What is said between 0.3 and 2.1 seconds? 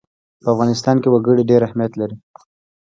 په افغانستان کې وګړي ډېر اهمیت